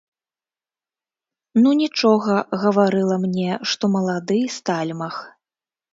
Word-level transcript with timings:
Ну, 1.65 1.69
нічога, 1.83 2.33
гаварыла 2.63 3.15
мне, 3.27 3.51
што 3.73 3.83
малады 3.97 4.39
стальмах. 4.59 5.15